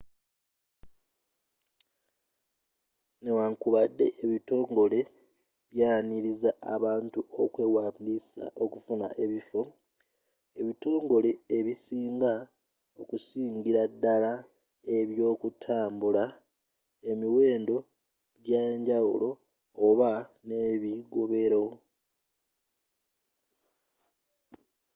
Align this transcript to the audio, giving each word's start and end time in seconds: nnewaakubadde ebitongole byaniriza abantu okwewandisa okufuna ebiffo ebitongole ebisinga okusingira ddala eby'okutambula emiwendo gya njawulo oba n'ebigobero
nnewaakubadde 3.17 4.05
ebitongole 4.23 4.99
byaniriza 5.73 6.49
abantu 6.73 7.19
okwewandisa 7.41 8.43
okufuna 8.63 9.07
ebiffo 9.23 9.61
ebitongole 10.59 11.31
ebisinga 11.57 12.33
okusingira 13.01 13.81
ddala 13.93 14.33
eby'okutambula 14.97 16.25
emiwendo 17.11 17.77
gya 18.47 18.63
njawulo 18.77 19.29
oba 19.87 20.11
n'ebigobero 20.45 21.63